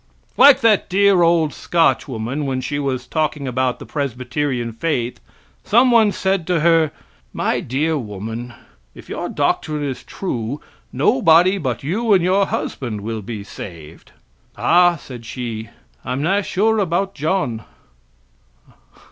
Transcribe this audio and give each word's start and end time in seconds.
Like 0.35 0.61
that 0.61 0.89
dear 0.89 1.21
old 1.21 1.53
Scotch 1.53 2.07
woman, 2.07 2.47
when 2.47 2.59
she 2.59 2.79
was 2.79 3.05
talking 3.05 3.47
about 3.47 3.77
the 3.77 3.85
Presbyterian 3.85 4.73
faith, 4.73 5.19
some 5.63 5.91
one 5.91 6.11
said 6.11 6.47
to 6.47 6.61
her: 6.61 6.91
"My 7.33 7.59
dear 7.59 7.99
woman, 7.99 8.55
if 8.95 9.09
your 9.09 9.29
doctrine 9.29 9.83
is 9.83 10.01
true, 10.03 10.59
nobody 10.91 11.59
but 11.59 11.83
you 11.83 12.13
and 12.13 12.23
your 12.23 12.47
husband 12.47 13.01
will 13.01 13.21
be 13.21 13.43
saved." 13.43 14.11
"Ah," 14.57 14.95
said 14.95 15.23
she, 15.23 15.69
"I'm 16.03 16.23
na' 16.23 16.39
sae 16.41 16.47
sure 16.47 16.79
about 16.79 17.13
John." 17.13 17.63